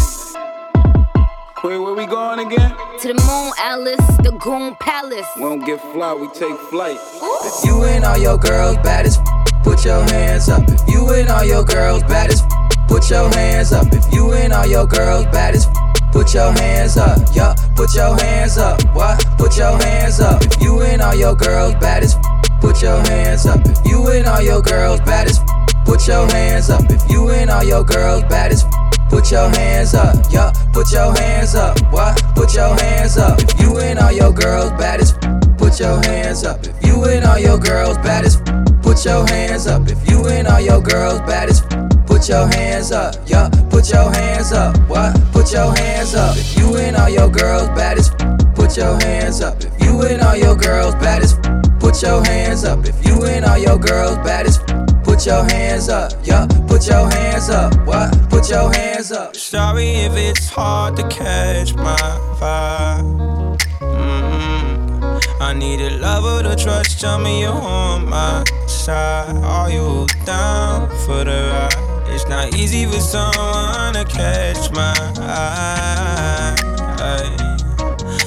Queen, 1.56 1.82
where 1.82 1.94
we 1.94 2.06
going 2.06 2.40
again? 2.46 2.74
To 3.00 3.08
the 3.08 3.14
moon, 3.14 3.52
Alice, 3.58 4.16
the 4.22 4.32
Goon 4.40 4.74
Palace. 4.80 5.26
We 5.36 5.42
don't 5.42 5.64
get 5.64 5.80
fly, 5.92 6.12
we 6.14 6.26
take 6.28 6.56
flight. 6.70 6.98
If 7.44 7.64
you 7.64 7.84
and 7.84 8.04
all 8.04 8.18
your 8.18 8.36
girls 8.38 8.76
bad 8.78 9.06
as 9.06 9.18
f- 9.18 9.24
put 9.62 9.84
your 9.84 10.02
hands 10.04 10.48
up. 10.48 10.62
If 10.68 10.80
you 10.92 11.08
and 11.10 11.28
all 11.28 11.44
your 11.44 11.64
girls 11.64 12.02
bad 12.04 12.30
as 12.30 12.40
f- 12.42 12.88
put 12.88 13.08
your 13.10 13.28
hands 13.34 13.72
up. 13.72 13.86
If 13.92 14.12
you 14.12 14.32
and 14.32 14.52
all 14.52 14.66
your 14.66 14.86
girls 14.86 15.24
bad 15.26 15.54
as 15.54 15.66
f- 15.66 16.12
put 16.12 16.34
your 16.34 16.52
hands 16.52 16.96
up. 16.96 17.18
Yup, 17.34 17.56
put 17.82 17.96
your 17.96 18.16
hands 18.22 18.58
up. 18.58 18.80
What? 18.94 19.26
Put 19.38 19.56
your 19.56 19.76
hands 19.82 20.20
up. 20.20 20.40
If 20.44 20.62
you 20.62 20.82
and 20.82 21.02
all 21.02 21.16
your 21.16 21.34
girls 21.34 21.74
bad 21.74 22.04
as 22.04 22.14
put 22.60 22.80
your 22.80 23.02
hands 23.08 23.44
up. 23.44 23.58
If 23.66 23.76
you 23.84 24.06
and 24.06 24.24
all 24.24 24.40
your 24.40 24.62
girls 24.62 25.00
bad 25.00 25.26
as 25.26 25.40
put 25.84 26.06
your 26.06 26.30
hands 26.30 26.70
up. 26.70 26.84
If 26.88 27.10
you 27.10 27.30
and 27.30 27.50
all 27.50 27.64
your 27.64 27.82
girls 27.82 28.22
bad 28.24 28.52
as 28.52 28.64
Put 29.10 29.30
your 29.30 29.50
hands 29.50 29.94
up, 29.94 30.16
yup, 30.32 30.56
put 30.72 30.90
your 30.90 31.14
hands 31.14 31.54
up, 31.54 31.78
what? 31.92 32.16
Put 32.34 32.54
your 32.54 32.74
hands 32.80 33.18
up. 33.18 33.42
If 33.42 33.60
you 33.60 33.78
and 33.78 33.98
all 33.98 34.10
your 34.10 34.32
girls 34.32 34.70
bad 34.70 35.00
as 35.00 35.12
put 35.58 35.78
your 35.78 36.02
hands 36.02 36.44
up. 36.44 36.64
If 36.64 36.86
you 36.86 37.04
and 37.04 37.24
all 37.24 37.38
your 37.38 37.58
girls 37.58 37.98
bad 37.98 38.24
as 38.24 38.36
put 38.80 39.04
your 39.04 39.26
hands 39.26 39.66
up. 39.66 39.82
If 39.86 40.08
you 40.08 40.26
and 40.28 40.48
all 40.48 40.60
your 40.60 40.80
girls 40.80 41.20
bad 41.28 41.50
as 41.50 41.91
put 42.22 42.28
your 42.28 42.46
hands 42.46 42.92
up, 42.92 43.16
yup, 43.28 43.50
put 43.68 43.90
your 43.90 44.08
hands 44.12 44.52
up, 44.52 44.76
what? 44.88 45.12
Put 45.32 45.52
your 45.52 45.74
hands 45.76 46.14
up. 46.14 46.36
If 46.36 46.56
you 46.56 46.76
and 46.76 46.94
all 46.94 47.08
your 47.08 47.28
girls 47.28 47.66
bad 47.70 47.98
as 47.98 48.10
f- 48.10 48.54
put 48.54 48.76
your 48.76 48.94
hands 49.02 49.40
up. 49.40 49.56
If 49.58 49.82
you 49.82 50.00
and 50.02 50.22
all 50.22 50.36
your 50.36 50.54
girls 50.54 50.94
bad 50.94 51.24
as 51.24 51.32
f- 51.32 51.80
put 51.80 52.00
your 52.00 52.24
hands 52.24 52.62
up. 52.62 52.86
If 52.86 53.04
you 53.04 53.24
and 53.24 53.44
all 53.44 53.58
your 53.58 53.76
girls 53.76 54.18
bad 54.18 54.46
as 54.46 54.60
f- 54.60 55.02
Put 55.02 55.26
your 55.26 55.42
hands 55.42 55.88
up, 55.88 56.12
yup, 56.24 56.48
put 56.68 56.86
your 56.86 57.10
hands 57.10 57.50
up, 57.50 57.74
what? 57.88 58.16
Put 58.30 58.48
your 58.48 58.72
hands 58.72 59.10
up. 59.10 59.34
Sorry 59.34 59.90
if 60.06 60.12
it's 60.16 60.48
hard 60.48 60.94
to 60.98 61.08
catch 61.08 61.74
my 61.74 61.96
vibe. 62.38 63.58
Mm, 63.80 65.40
I 65.40 65.52
need 65.54 65.80
a 65.80 65.90
lover 65.98 66.44
to 66.44 66.54
trust. 66.54 67.00
Tell 67.00 67.18
me 67.18 67.40
you're 67.40 67.50
on 67.50 68.08
my 68.08 68.44
side. 68.68 69.36
Are 69.42 69.68
you 69.68 70.06
down 70.24 70.88
for 71.04 71.24
the 71.24 71.50
ride? 71.52 71.81
It's 72.14 72.28
not 72.28 72.54
easy 72.54 72.84
for 72.84 73.00
someone 73.00 73.94
to 73.94 74.04
catch 74.04 74.70
my 74.72 74.94
eye. 75.18 76.54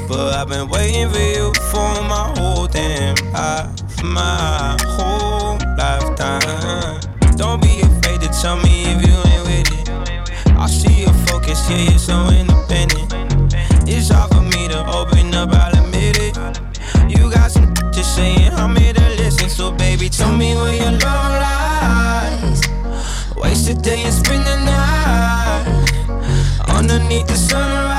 But 0.07 0.33
I've 0.33 0.47
been 0.47 0.67
waiting 0.69 1.09
for 1.09 1.19
you 1.19 1.53
for 1.71 2.01
my 2.03 2.33
whole 2.37 2.67
damn 2.67 3.15
life, 3.31 4.03
my 4.03 4.77
whole 4.85 5.57
lifetime. 5.77 6.99
Don't 7.37 7.61
be 7.61 7.81
afraid 7.81 8.21
to 8.21 8.29
tell 8.41 8.57
me 8.57 8.85
if 8.85 9.05
you 9.05 9.13
ain't 9.31 9.43
with 9.47 9.79
it. 9.79 9.89
I 10.57 10.67
see 10.67 11.01
your 11.01 11.13
focus, 11.27 11.69
yeah, 11.69 11.89
you're 11.89 11.99
so 11.99 12.27
independent. 12.29 13.13
It's 13.87 14.09
hard 14.09 14.31
for 14.31 14.41
me 14.41 14.67
to 14.67 14.85
open 14.87 15.33
up, 15.35 15.49
I'll 15.51 15.85
admit 15.85 16.17
it. 16.19 16.37
You 17.09 17.31
got 17.31 17.51
some 17.51 17.73
just 17.91 18.15
say, 18.15 18.35
and 18.45 18.55
I'm 18.55 18.75
here 18.75 18.93
to 18.93 19.09
listen. 19.17 19.49
So, 19.49 19.71
baby, 19.71 20.09
tell 20.09 20.35
me 20.35 20.55
where 20.55 20.75
your 20.75 20.91
love. 20.99 21.44
Waste 23.55 23.69
a 23.69 23.73
day 23.73 24.03
and 24.03 24.13
spend 24.13 24.45
the 24.45 24.57
night 24.65 25.63
underneath 26.67 27.25
the 27.25 27.37
sunrise. 27.37 27.94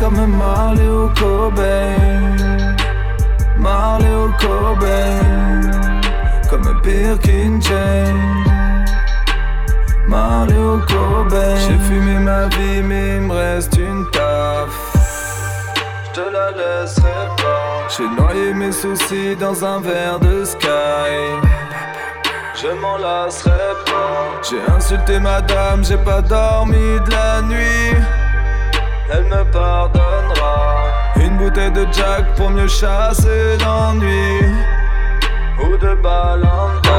Comme 0.00 0.26
Marley 0.36 0.88
au 0.88 1.08
Cobain 1.08 1.96
Marley 3.58 4.08
Cobain 4.38 5.70
Comme 6.48 6.80
Birkin 6.82 7.60
Jane 7.60 8.44
Marley 10.06 10.56
au 10.56 10.78
Cobain 10.78 11.56
J'ai 11.56 11.78
fumé 11.78 12.18
ma 12.18 12.46
vie 12.48 12.82
mais 12.82 13.16
il 13.16 13.22
me 13.22 13.34
reste 13.34 13.76
une 13.76 14.08
taf 14.10 14.96
je 16.12 16.20
te 16.20 16.28
la 16.28 16.50
laisserai 16.50 17.28
pas. 17.36 17.86
J'ai 17.96 18.08
noyé 18.08 18.52
mes 18.52 18.72
soucis 18.72 19.36
dans 19.36 19.64
un 19.64 19.80
verre 19.80 20.18
de 20.18 20.44
sky. 20.44 20.66
Je 22.60 22.66
m'en 22.80 22.96
lasserai 22.96 23.74
pas. 23.86 24.40
J'ai 24.42 24.60
insulté 24.74 25.20
madame, 25.20 25.84
j'ai 25.84 25.98
pas 25.98 26.20
dormi 26.20 26.98
de 27.06 27.10
la 27.12 27.42
nuit. 27.42 28.19
Elle 29.12 29.24
me 29.24 29.44
pardonnera. 29.50 30.84
Une 31.16 31.36
bouteille 31.36 31.72
de 31.72 31.84
Jack 31.92 32.34
pour 32.36 32.50
mieux 32.50 32.68
chasser 32.68 33.58
l'ennui. 33.58 34.40
Ou 35.58 35.76
de 35.76 35.94
Ballantines. 35.94 36.90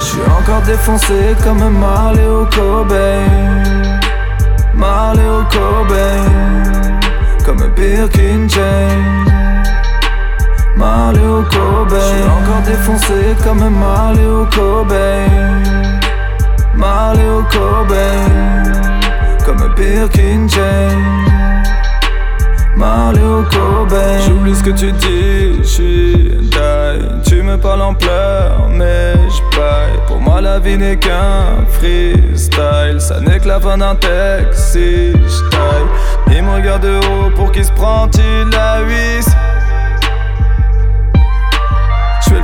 Je 0.00 0.04
suis 0.04 0.22
encore 0.22 0.62
défoncé 0.62 1.36
comme 1.44 1.78
Marley 1.78 2.24
au 2.24 2.46
Cobain 2.46 3.26
Marley 4.74 5.26
au 5.26 5.42
Cobain 5.44 6.24
Comme 7.44 7.68
Birkin 7.74 8.48
Jane 8.48 9.37
Au 10.80 11.42
Cobain 11.42 11.96
encore 12.40 12.62
défoncé 12.64 13.34
comme 13.42 13.68
Marley 13.68 14.24
au 14.26 14.46
Cobain 14.46 15.26
au 16.76 17.42
Cobain 17.50 18.72
Comme 19.44 19.74
Birkin 19.74 20.46
Jane 20.46 21.18
au 22.80 23.42
Cobain 23.42 24.18
J'oublie 24.24 24.54
ce 24.54 24.62
que 24.62 24.70
tu 24.70 24.92
dis, 24.92 25.58
je 25.62 25.68
suis 25.68 26.14
die. 26.42 27.28
Tu 27.28 27.42
me 27.42 27.56
parles 27.56 27.82
en 27.82 27.94
pleurs, 27.94 28.68
mais 28.70 29.14
paye. 29.50 29.98
Pour 30.06 30.20
moi 30.20 30.40
la 30.40 30.60
vie 30.60 30.78
n'est 30.78 30.96
qu'un 30.96 31.64
freestyle. 31.72 33.00
Ça 33.00 33.20
n'est 33.20 33.40
que 33.40 33.48
la 33.48 33.58
fin 33.58 33.78
d'un 33.78 33.96
texte 33.96 34.72
si 34.72 35.10
je 35.12 35.50
taille. 35.50 36.36
Il 36.36 36.42
me 36.44 36.54
regarde 36.54 36.82
de 36.82 36.98
haut 36.98 37.30
pour 37.34 37.50
qu'il 37.50 37.64
se 37.64 37.72
prend-il 37.72 38.48
la 38.52 38.82
huisse 38.82 39.28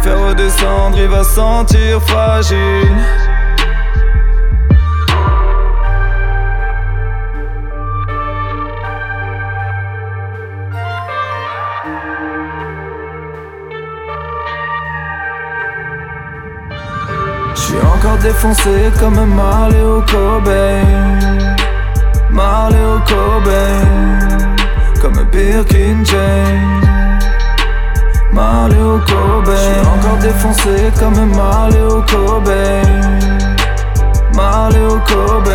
faire 0.05 0.21
redescendre, 0.21 0.99
il 0.99 1.09
va 1.09 1.25
se 1.25 1.35
sentir 1.35 2.01
fragile. 2.03 2.59
Je 17.55 17.61
suis 17.61 17.79
encore 17.79 18.19
défoncé 18.19 18.93
comme 19.01 19.25
Marley 19.35 19.81
au 19.81 20.03
Cobain. 20.03 20.83
Marley 22.31 22.77
au 22.83 22.99
Cobain 23.09 24.39
Comme 25.01 25.25
Birkin 25.31 26.05
Jane 26.05 27.04
Maléo 28.35 28.99
Kobe. 29.07 29.55
J'suis 29.55 29.87
encore 29.87 30.19
défoncé 30.19 30.93
comme 30.99 31.31
Maléo 31.37 32.03
Kobe. 32.11 32.51
Maléo 34.35 35.01
Kobe. 35.07 35.53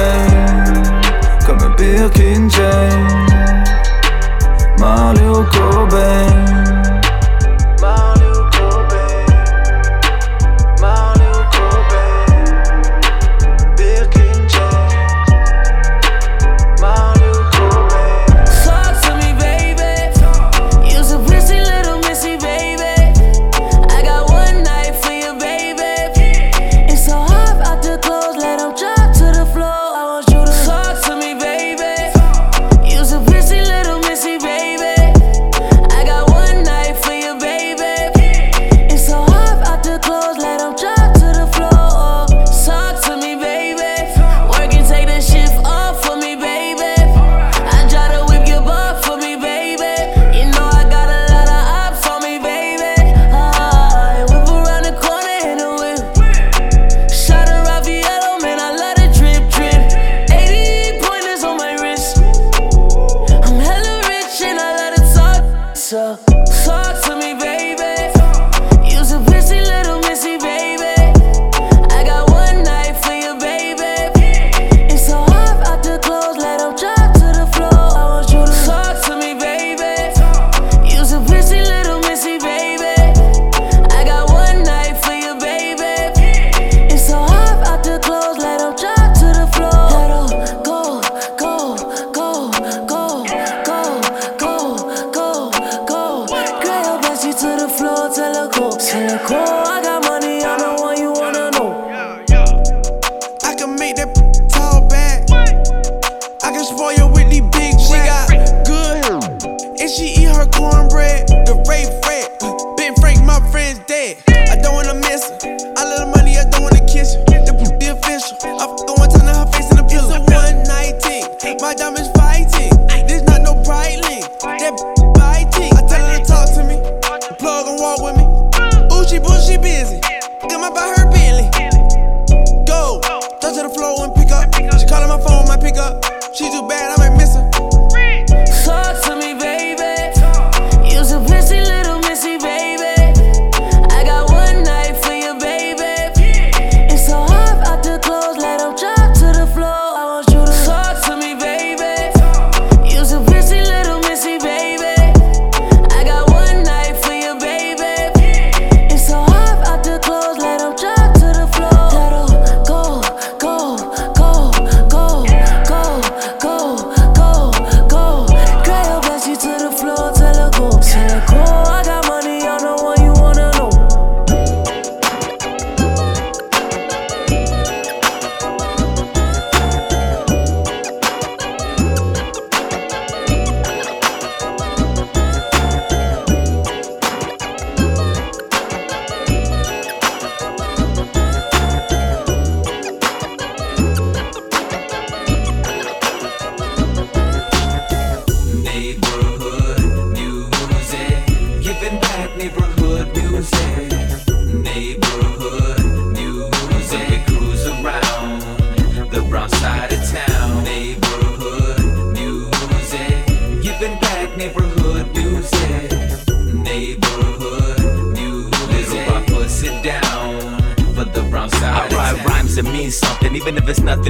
Comme 1.46 1.76
Birkin 1.76 2.48
Jane 2.50 3.08
Maléo 4.80 5.46
Kobe. 5.52 6.79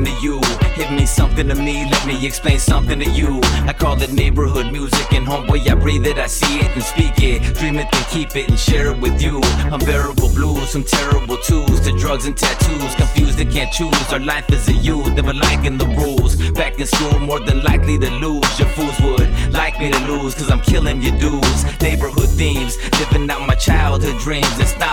to 0.09 0.21
you. 0.21 0.39
Hit 0.75 0.91
me 0.91 1.05
something 1.05 1.47
to 1.47 1.55
me, 1.55 1.89
let 1.89 2.05
me 2.05 2.25
explain 2.25 2.59
something 2.59 2.99
to 2.99 3.09
you. 3.09 3.39
I 3.67 3.73
call 3.73 4.01
it 4.01 4.11
neighborhood 4.11 4.71
music, 4.71 5.11
and 5.13 5.25
homeboy, 5.25 5.67
I 5.69 5.75
breathe 5.75 6.05
it, 6.05 6.17
I 6.17 6.27
see 6.27 6.59
it 6.59 6.71
and 6.73 6.83
speak 6.83 7.21
it. 7.21 7.55
Dream 7.55 7.77
it 7.77 7.87
and 7.93 8.05
keep 8.07 8.35
it 8.35 8.49
and 8.49 8.59
share 8.59 8.91
it 8.91 8.99
with 8.99 9.21
you. 9.21 9.41
Unbearable 9.71 10.29
blues, 10.29 10.69
some 10.69 10.83
terrible 10.83 11.37
twos 11.37 11.79
to 11.81 11.91
drugs 11.97 12.25
and 12.25 12.35
tattoos. 12.35 12.95
Confused 12.95 13.39
and 13.39 13.51
can't 13.51 13.71
choose. 13.71 14.13
Our 14.13 14.19
life 14.19 14.49
is 14.51 14.67
a 14.67 14.73
you, 14.73 14.97
never 15.13 15.33
liking 15.33 15.77
the 15.77 15.87
rules. 15.87 16.35
Back 16.51 16.79
in 16.79 16.87
school, 16.87 17.19
more 17.19 17.39
than 17.39 17.61
likely 17.63 17.97
to 17.99 18.09
lose. 18.23 18.59
Your 18.59 18.69
fools 18.69 18.99
would 19.01 19.28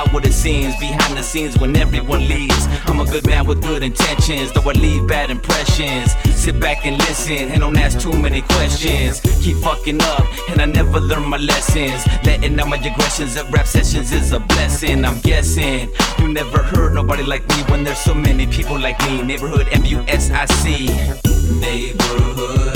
Comme 0.07 0.14
what 0.14 0.24
it 0.24 0.33
seems 0.33 0.74
behind 0.79 1.16
the 1.16 1.22
scenes 1.22 1.59
when 1.59 1.76
everyone 1.76 2.29
leaves. 2.29 2.66
I'm 2.87 3.00
a 3.00 3.05
good 3.05 3.26
man 3.26 3.46
with 3.46 3.61
good 3.62 3.83
intentions, 3.83 4.52
though 4.52 4.62
I 4.62 4.72
leave 4.72 5.07
bad 5.09 5.31
impressions. 5.31 6.14
Sit 6.35 6.61
back 6.61 6.87
and 6.87 6.96
listen 6.98 7.48
and 7.50 7.61
don't 7.61 7.76
ask 7.76 7.98
too 8.00 8.12
many 8.12 8.42
questions. 8.42 9.20
Keep 9.42 9.59
fucking 9.59 10.00
up 10.00 10.24
and 10.50 10.62
I 10.62 10.66
never 10.66 11.00
learn 11.00 11.29
my 11.29 11.38
lessons. 11.38 12.07
Letting 12.24 12.59
out 12.61 12.68
my 12.68 12.76
aggressions 12.76 13.37
at 13.37 13.50
rap 13.50 13.66
sessions 13.66 14.12
is 14.12 14.33
a 14.33 14.40
blessing. 14.40 15.05
I'm 15.05 15.20
guessing 15.20 15.90
you 16.18 16.29
never 16.29 16.62
heard 16.62 16.94
nobody 16.94 17.24
like 17.24 17.46
me 17.48 17.57
when 17.68 17.85
there's 17.85 17.98
so 17.98 18.14
many 18.14 18.46
people 18.46 18.79
like 18.79 18.98
me. 19.07 19.22
Neighborhood 19.22 19.66
M 19.72 19.85
U 19.85 20.05
S 20.09 20.31
I 20.31 20.46
C. 20.46 20.87
Neighborhood 21.61 22.75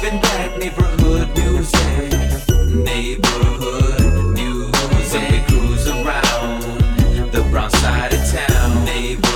giving 0.00 0.20
back 0.20 0.56
neighborhood 0.58 1.28
music. 1.36 2.12
Neighborhood. 2.68 4.34
Music. 4.34 5.30
We 5.30 5.40
cruise 5.42 5.88
around 5.88 6.62
the 7.32 7.46
brown 7.50 7.70
side 7.70 8.14
of 8.14 8.30
town. 8.30 8.84
Neighborhood 8.86 9.30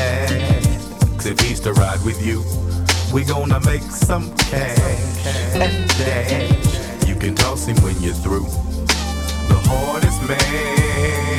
asks. 0.00 1.26
If 1.26 1.38
he's 1.40 1.60
to 1.60 1.72
ride 1.72 2.02
with 2.04 2.20
you, 2.24 2.44
we 3.12 3.24
gonna 3.24 3.60
make 3.60 3.82
some 3.82 4.34
cash 4.36 4.78
and 5.54 5.88
dash. 5.98 7.08
You 7.08 7.14
can 7.16 7.34
toss 7.34 7.66
him 7.66 7.76
when 7.82 8.00
you're 8.00 8.14
through. 8.14 8.48
The 9.48 9.58
hardest 9.68 10.20
man 10.28 11.29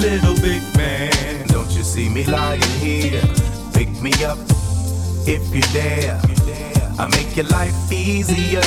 Little 0.00 0.34
big 0.36 0.62
man, 0.78 1.46
don't 1.48 1.70
you 1.72 1.82
see 1.82 2.08
me 2.08 2.24
lying 2.24 2.62
here? 2.80 3.20
Pick 3.74 3.90
me 4.00 4.12
up 4.24 4.38
if 5.28 5.54
you 5.54 5.60
dare. 5.74 6.18
I 6.98 7.06
make 7.10 7.36
your 7.36 7.44
life 7.48 7.74
easier. 7.92 8.62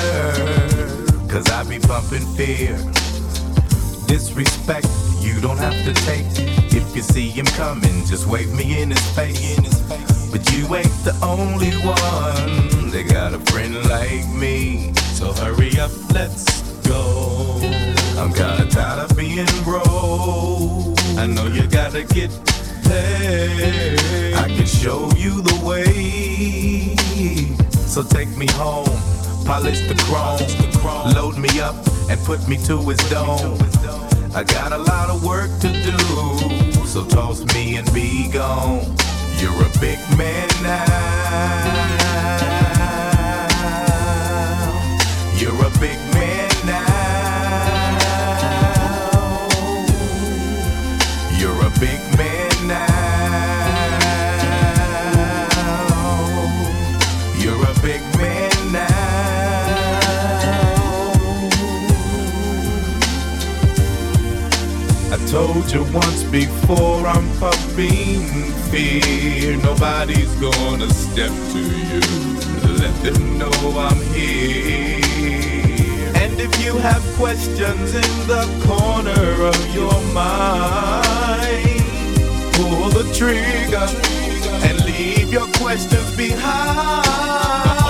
Cause 1.28 1.50
I 1.50 1.64
be 1.68 1.80
pumping 1.80 2.22
fear. 2.36 2.78
Disrespect, 4.06 4.88
you 5.22 5.42
don't 5.42 5.58
have 5.58 5.74
to 5.86 5.94
take. 6.06 6.28
If 6.72 6.96
you 6.96 7.02
see 7.02 7.30
him 7.30 7.48
coming, 7.48 8.06
just 8.06 8.28
wave 8.28 8.54
me 8.54 8.84
in 8.84 8.92
his 8.92 9.10
face. 9.16 9.82
But 10.32 10.48
you 10.54 10.76
ain't 10.76 11.04
the 11.04 11.18
only 11.24 11.72
one. 11.82 12.92
They 12.92 13.04
got 13.04 13.34
a 13.34 13.40
friend 13.52 13.74
like 13.90 14.28
me. 14.30 14.94
So 15.16 15.34
hurry 15.34 15.80
up, 15.80 15.92
let's 16.14 16.62
go. 16.88 17.33
I'm 18.24 18.32
kinda 18.32 18.66
tired 18.68 19.12
of 19.12 19.18
being 19.18 19.46
broke. 19.66 20.98
I 21.18 21.28
know 21.28 21.48
you 21.48 21.68
gotta 21.68 22.04
get 22.04 22.32
paid. 22.86 24.00
I 24.34 24.48
can 24.48 24.66
show 24.66 25.12
you 25.18 25.42
the 25.42 25.60
way. 25.66 26.96
So 27.86 28.02
take 28.02 28.30
me 28.38 28.48
home, 28.52 28.88
polish 29.44 29.82
the 29.90 29.96
chrome, 30.06 30.40
load 31.14 31.38
me 31.38 31.60
up 31.60 31.76
and 32.10 32.18
put 32.22 32.48
me 32.48 32.56
to 32.64 32.78
his 32.78 33.00
dome. 33.10 33.58
I 34.34 34.46
got 34.46 34.72
a 34.72 34.78
lot 34.78 35.10
of 35.10 35.26
work 35.26 35.52
to 35.60 35.68
do, 35.68 36.86
so 36.86 37.04
toss 37.04 37.44
me 37.54 37.76
and 37.76 37.94
be 37.94 38.30
gone. 38.30 38.86
You're 39.40 39.66
a 39.66 39.80
big 39.82 40.00
man 40.18 40.48
now. 40.64 42.63
Told 65.34 65.72
you 65.72 65.84
once 65.92 66.24
before 66.26 67.08
I'm 67.08 67.28
pumping 67.40 68.22
fear. 68.70 69.58
Nobody's 69.58 70.32
gonna 70.36 70.88
step 70.92 71.32
to 71.54 71.60
you. 71.90 72.02
Let 72.78 72.96
them 73.02 73.40
know 73.40 73.56
I'm 73.76 74.00
here. 74.14 75.02
And 76.22 76.40
if 76.40 76.54
you 76.64 76.78
have 76.78 77.04
questions 77.18 77.96
in 77.96 78.14
the 78.28 78.46
corner 78.68 79.26
of 79.52 79.60
your 79.74 80.00
mind, 80.14 81.82
pull 82.54 82.90
the 83.00 83.12
trigger 83.18 83.88
and 84.68 84.86
leave 84.86 85.34
your 85.34 85.48
questions 85.54 86.16
behind. 86.16 87.83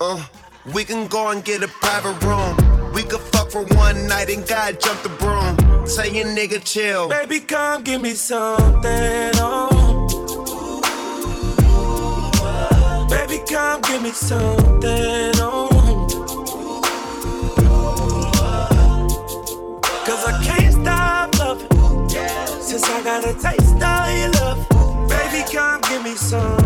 Uh. 0.00 0.24
We 0.74 0.84
can 0.84 1.06
go 1.08 1.30
and 1.30 1.42
get 1.44 1.62
a 1.62 1.68
private 1.68 2.22
room. 2.24 2.92
We 2.92 3.02
could 3.02 3.20
fuck 3.20 3.50
for 3.50 3.64
one 3.64 4.06
night 4.06 4.28
and 4.28 4.46
God 4.46 4.80
jump 4.80 5.02
the 5.02 5.08
broom. 5.08 5.56
Tell 5.86 6.06
your 6.06 6.26
nigga 6.26 6.62
chill. 6.62 7.08
Baby, 7.08 7.40
come 7.40 7.82
give 7.84 8.02
me 8.02 8.12
something. 8.12 9.32
Oh. 9.36 9.96
Baby, 13.08 13.42
come 13.48 13.80
give 13.82 14.02
me 14.02 14.10
something. 14.10 15.32
Oh. 15.36 15.68
Cause 20.04 20.24
I 20.26 20.44
can't 20.44 20.74
stop 20.74 21.38
loving. 21.38 22.08
Since 22.60 22.84
I 22.84 23.02
got 23.02 23.24
a 23.24 23.32
taste 23.32 23.82
of 23.82 24.18
your 24.18 24.30
love. 24.32 24.68
Baby, 25.08 25.44
come 25.50 25.80
give 25.82 26.02
me 26.02 26.14
something. 26.14 26.57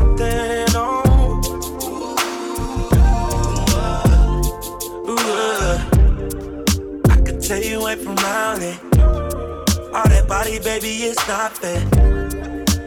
It. 8.25 8.79
All 9.95 10.09
that 10.09 10.25
body, 10.29 10.59
baby, 10.61 10.89
it's 11.05 11.27
not 11.29 11.57
fair. 11.57 11.81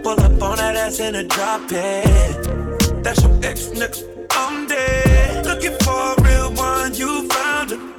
Pull 0.04 0.20
up 0.20 0.42
on 0.42 0.58
that 0.58 0.76
ass 0.76 1.00
in 1.00 1.16
a 1.16 1.24
drop 1.24 1.62
it. 1.72 3.04
That's 3.04 3.22
your 3.22 3.34
ex 3.44 3.68
nigga. 3.70 4.28
I'm 4.32 4.68
dead. 4.68 5.46
Looking 5.46 5.78
for 5.84 6.14
a 6.14 6.22
real 6.24 6.54
one, 6.54 6.94
you 6.96 7.28
found 7.30 7.72
him. 7.72 7.94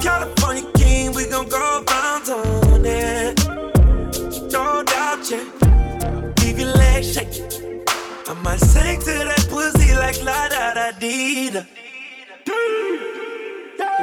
California 0.00 0.70
king, 0.76 1.12
we 1.14 1.26
gon' 1.28 1.48
go 1.48 1.82
bounce 1.86 2.28
on 2.28 2.84
it. 2.84 3.38
No 4.52 4.82
doubt, 4.82 5.30
yeah. 5.30 6.32
Leave 6.40 6.58
your 6.58 6.74
legs 6.74 7.12
shake. 7.14 7.42
I 8.28 8.34
might 8.42 8.60
sing 8.60 9.00
to 9.00 9.14
that 9.28 9.46
pussy 9.48 9.94
like 9.94 10.22
la 10.22 10.48
da 10.48 10.74
da 10.74 10.90
dee 10.98 11.50
da. 11.50 11.62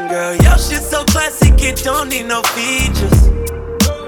Girl, 0.08 0.36
your 0.36 0.58
shit 0.58 0.82
so 0.82 1.04
classic, 1.06 1.62
it 1.62 1.84
don't 1.84 2.10
need 2.10 2.28
no 2.28 2.42
features. 2.44 3.28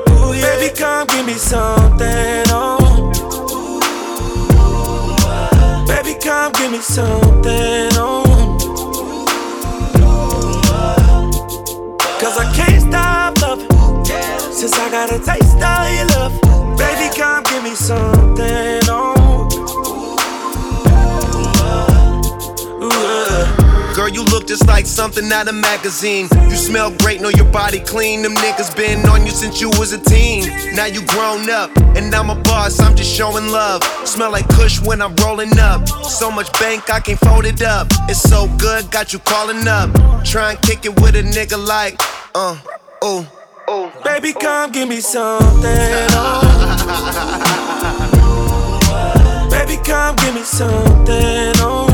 Ooh, 0.09 0.33
yeah. 0.33 0.57
Baby, 0.57 0.75
come 0.75 1.07
give 1.07 1.25
me 1.25 1.33
something, 1.33 2.43
oh. 2.49 3.11
Baby, 5.87 6.17
come 6.23 6.51
give 6.53 6.71
me 6.71 6.79
something, 6.79 7.89
oh. 7.97 8.23
Cause 12.19 12.37
I 12.37 12.53
can't 12.55 12.81
stop 12.81 13.41
loving. 13.41 13.67
Since 14.53 14.73
I 14.73 14.89
got 14.91 15.11
a 15.11 15.19
taste 15.19 15.61
of 15.61 15.93
your 15.93 16.05
love. 16.15 16.33
Baby, 16.77 17.09
come 17.15 17.43
give 17.43 17.63
me 17.63 17.75
something, 17.75 18.45
you 24.13 24.23
look 24.25 24.47
just 24.47 24.67
like 24.67 24.85
something 24.85 25.31
out 25.31 25.47
of 25.47 25.55
magazine. 25.55 26.27
You 26.49 26.55
smell 26.55 26.91
great, 26.97 27.21
know 27.21 27.29
your 27.29 27.49
body 27.51 27.79
clean. 27.79 28.21
Them 28.21 28.35
niggas 28.35 28.75
been 28.75 29.07
on 29.07 29.25
you 29.25 29.31
since 29.31 29.61
you 29.61 29.69
was 29.79 29.93
a 29.93 29.97
teen. 29.99 30.47
Now 30.75 30.85
you 30.85 31.05
grown 31.07 31.49
up, 31.49 31.75
and 31.95 32.13
I'm 32.13 32.29
a 32.29 32.35
boss, 32.35 32.79
I'm 32.79 32.95
just 32.95 33.13
showing 33.15 33.47
love. 33.47 33.83
Smell 34.05 34.31
like 34.31 34.47
Kush 34.49 34.79
when 34.81 35.01
I'm 35.01 35.15
rolling 35.17 35.57
up. 35.59 35.87
So 35.87 36.31
much 36.31 36.51
bank, 36.59 36.89
I 36.89 36.99
can't 36.99 37.19
fold 37.19 37.45
it 37.45 37.61
up. 37.61 37.87
It's 38.09 38.21
so 38.21 38.47
good, 38.57 38.89
got 38.91 39.13
you 39.13 39.19
calling 39.19 39.67
up. 39.67 39.89
Try 40.23 40.51
and 40.51 40.61
kick 40.61 40.85
it 40.85 40.99
with 41.01 41.15
a 41.15 41.23
nigga 41.23 41.57
like, 41.65 41.99
uh, 42.35 42.57
oh, 43.01 43.27
oh. 43.67 43.91
Baby, 44.03 44.33
come 44.33 44.71
give 44.71 44.89
me 44.89 44.99
something. 45.01 46.07
Oh. 46.13 46.41
Baby, 49.51 49.77
come 49.83 50.15
give 50.17 50.33
me 50.35 50.41
something. 50.41 51.53
Oh. 51.57 51.90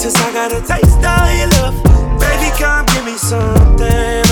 Since 0.00 0.16
I 0.16 0.32
got 0.32 0.50
a 0.50 0.60
taste 0.62 1.04
of 1.04 1.28
your 1.36 1.48
love. 1.60 1.74
Baby, 2.18 2.50
come 2.56 2.86
give 2.86 3.04
me 3.04 3.18
something. 3.18 4.29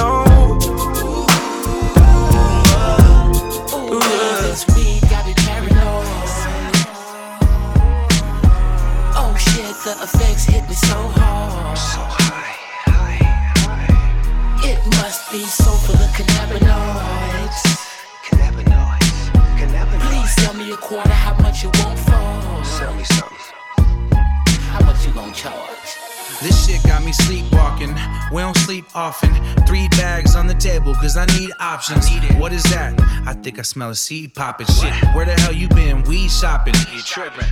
Options. 31.78 32.10
What 32.40 32.52
is 32.52 32.64
that? 32.64 32.92
I 33.24 33.34
think 33.34 33.60
I 33.60 33.62
smell 33.62 33.90
a 33.90 33.94
seed 33.94 34.34
popping. 34.34 34.66
Shit, 34.66 34.92
where 35.14 35.24
the 35.24 35.34
hell 35.42 35.52
you 35.52 35.68
been? 35.68 36.02
Weed 36.02 36.28
shopping. 36.28 36.74
You 36.92 37.00
tripping. 37.02 37.46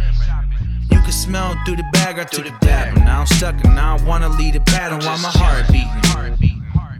You 0.91 1.01
can 1.01 1.13
smell 1.13 1.55
through 1.65 1.77
the 1.77 1.85
bag, 1.93 2.19
I 2.19 2.25
took 2.25 2.47
a 2.47 2.57
dab. 2.61 2.97
Now 2.97 3.21
I'm 3.21 3.27
stuck 3.27 3.55
and 3.65 3.77
now 3.77 3.97
I 3.97 4.03
wanna 4.03 4.29
lead 4.29 4.57
a 4.57 4.61
pattern 4.61 4.99
while 5.01 5.19
my 5.19 5.31
heart 5.31 5.67
beating. 5.71 6.57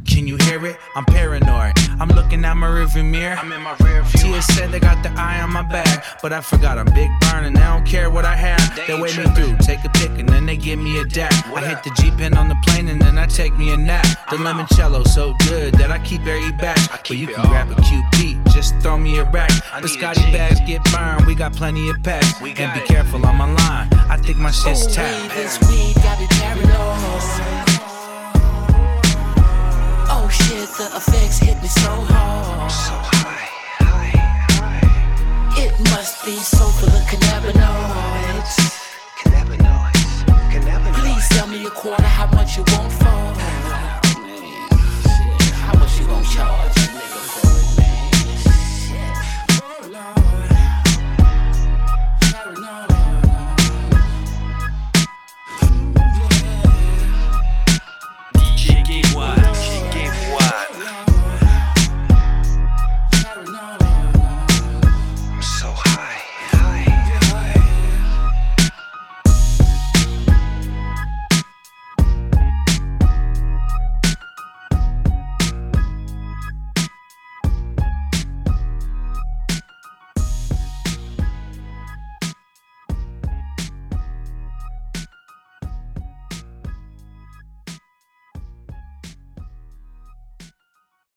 Can 0.07 0.29
you 0.29 0.37
hear 0.37 0.65
it? 0.67 0.77
I'm 0.95 1.05
paranoid. 1.05 1.75
I'm 1.99 2.09
looking 2.09 2.45
at 2.45 2.57
my 2.57 2.67
rearview 2.67 3.09
mirror. 3.09 3.37
I'm 3.37 3.51
in 3.53 3.63
my 3.63 3.75
rear 3.81 4.03
view. 4.03 4.33
Tia 4.33 4.43
said 4.43 4.71
they 4.71 4.81
got 4.81 5.03
the 5.03 5.11
eye 5.19 5.41
on 5.41 5.53
my 5.53 5.63
back, 5.63 6.05
but 6.21 6.33
I 6.33 6.41
forgot 6.43 6.77
I'm 6.77 6.87
big 6.93 7.11
burning. 7.21 7.55
They 7.55 7.61
don't 7.61 7.87
care 7.87 8.11
what 8.11 8.25
I 8.27 8.35
have. 8.35 8.87
They 8.87 9.01
wait 9.01 9.17
me 9.17 9.25
through, 9.35 9.57
take 9.59 9.83
a 9.85 9.89
pick, 9.89 10.11
and 10.19 10.29
then 10.29 10.45
they 10.45 10.57
give 10.57 10.79
me 10.79 11.01
a 11.01 11.05
dap. 11.05 11.33
I 11.55 11.65
hit 11.65 11.83
the 11.85 11.91
G 12.01 12.11
Pen 12.11 12.37
on 12.37 12.49
the 12.49 12.57
plane, 12.67 12.89
and 12.89 13.01
then 13.01 13.17
I 13.19 13.27
take 13.27 13.57
me 13.57 13.73
a 13.73 13.77
nap. 13.77 14.05
The 14.31 14.37
limoncello 14.37 15.07
so 15.07 15.35
good 15.49 15.75
that 15.75 15.91
I 15.91 15.99
keep 16.01 16.21
every 16.27 16.53
batch. 16.53 16.89
But 16.91 17.11
you 17.11 17.29
can 17.29 17.47
grab 17.49 17.71
a 17.71 17.75
QP, 17.75 18.53
just 18.53 18.77
throw 18.81 18.99
me 18.99 19.19
a 19.19 19.25
rack. 19.31 19.51
The 19.81 19.89
Scotty 19.89 20.31
bags 20.33 20.61
get 20.67 20.85
burned, 20.93 21.25
we 21.27 21.35
got 21.35 21.55
plenty 21.55 21.89
of 21.89 22.03
packs. 22.03 22.41
And 22.43 22.75
be 22.75 22.87
careful, 22.87 23.25
I'm 23.25 23.41
online. 23.41 23.89
I 24.11 24.19
think 24.19 24.37
my 24.37 24.51
shit's 24.51 24.95
tapped. 24.95 26.06